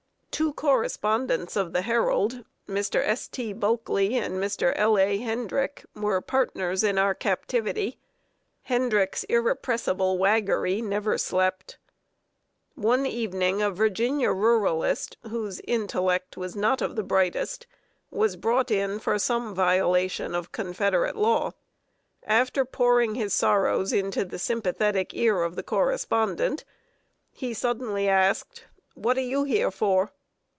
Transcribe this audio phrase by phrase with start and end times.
[0.31, 2.99] Two correspondents of The Herald, Mr.
[3.05, 3.27] S.
[3.27, 3.53] T.
[3.53, 4.73] Bulkley and Mr.
[4.75, 4.97] L.
[4.97, 5.17] A.
[5.17, 7.99] Hendrick, were partners in our captivity.
[8.63, 11.77] Hendrick's irrepressible waggery never slept.
[12.73, 17.67] One evening a Virginia ruralist, whose intellect was not of the brightest,
[18.09, 21.51] was brought in for some violation of Confederate law.
[22.23, 26.65] After pouring his sorrows into the sympathetic ear of the correspondent,
[27.31, 28.65] he suddenly asked:
[28.95, 30.11] "What are you here for?"